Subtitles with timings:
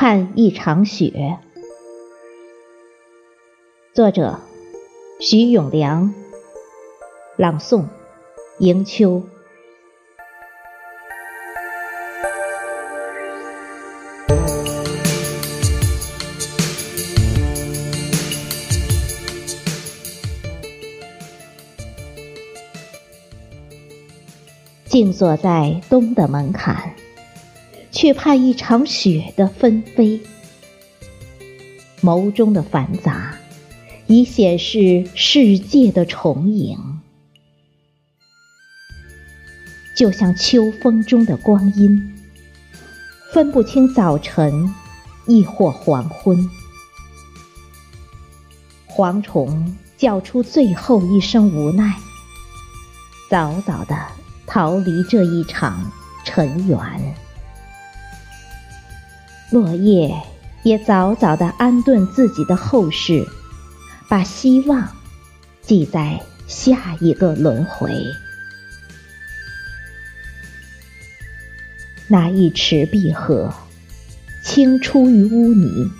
[0.00, 1.40] 看一场雪。
[3.92, 4.38] 作者：
[5.18, 6.14] 徐永良。
[7.36, 7.86] 朗诵：
[8.60, 9.24] 迎秋。
[24.84, 26.94] 静坐在冬的门槛，
[28.00, 30.20] 却怕一场雪的纷飞。
[32.00, 33.34] 眸中的繁杂，
[34.06, 36.78] 已显示世界的重影。
[39.96, 42.16] 就像秋风中的光阴，
[43.32, 44.72] 分不清早晨，
[45.26, 46.48] 亦或黄昏。
[48.88, 51.96] 蝗虫叫出最后一声无奈，
[53.28, 53.98] 早早的。
[54.46, 55.90] 逃离这一场
[56.24, 56.78] 尘缘，
[59.50, 60.14] 落叶
[60.62, 63.26] 也早早的安顿自己的后事，
[64.08, 64.88] 把希望
[65.62, 67.90] 寄在下一个轮回。
[72.06, 73.52] 那一池碧荷，
[74.42, 75.90] 倾出于污泥，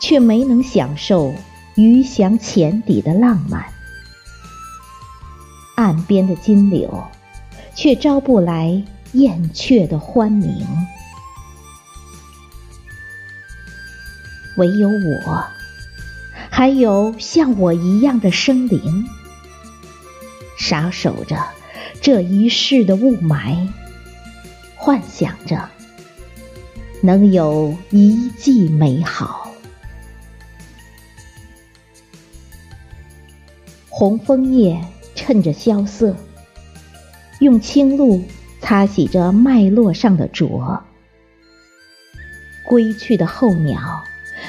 [0.00, 1.34] 却没能享受
[1.74, 3.64] 鱼翔浅底的浪漫。
[5.76, 7.02] 岸边的金柳。
[7.74, 10.62] 却招不来燕雀的欢鸣，
[14.56, 15.44] 唯有我，
[16.50, 19.06] 还有像我一样的生灵，
[20.58, 21.36] 傻守着
[22.00, 23.68] 这一世的雾霾，
[24.76, 25.68] 幻想着
[27.00, 29.52] 能有一季美好。
[33.88, 34.80] 红枫叶
[35.14, 36.16] 衬着萧瑟。
[37.40, 38.22] 用青露
[38.60, 40.80] 擦洗着脉络上的浊，
[42.64, 44.04] 归去的候鸟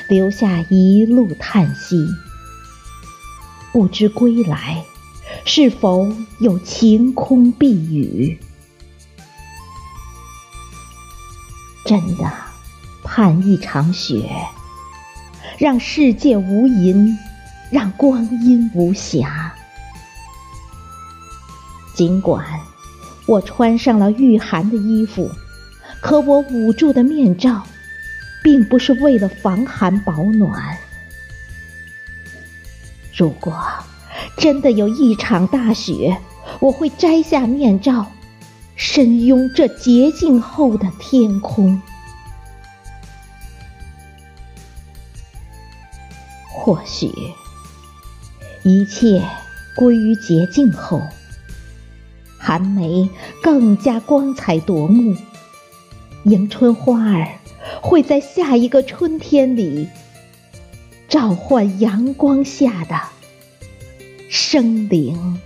[0.08, 2.08] 留下一路叹息，
[3.72, 4.84] 不知归来
[5.46, 8.40] 是否有晴空避雨。
[11.86, 12.32] 真的
[13.04, 14.30] 盼一场雪，
[15.58, 17.18] 让世界无垠，
[17.72, 19.54] 让光阴无瑕。
[21.94, 22.46] 尽管。
[23.26, 25.32] 我穿上了御寒的衣服，
[26.02, 27.64] 可我捂住的面罩，
[28.44, 30.78] 并不是为了防寒保暖。
[33.16, 33.58] 如果
[34.38, 36.18] 真的有一场大雪，
[36.60, 38.12] 我会摘下面罩，
[38.76, 41.82] 深拥这洁净后的天空。
[46.50, 47.12] 或许，
[48.64, 49.22] 一切
[49.76, 51.02] 归于洁净后。
[52.38, 53.10] 寒梅
[53.42, 55.16] 更加光彩夺目，
[56.24, 57.28] 迎春花儿
[57.84, 59.90] 会在下一个春天里
[61.10, 62.96] 召唤阳光下的
[64.30, 65.38] 生灵。